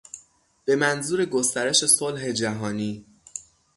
بهمنظور 0.65 1.25
گسترش 1.25 1.85
صلح 1.85 2.31
جهانی 2.31 3.05